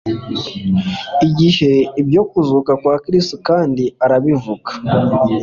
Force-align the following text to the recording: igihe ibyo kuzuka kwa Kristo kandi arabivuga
igihe 1.27 1.71
ibyo 2.01 2.21
kuzuka 2.31 2.71
kwa 2.81 2.95
Kristo 3.03 3.35
kandi 3.47 3.83
arabivuga 4.05 4.69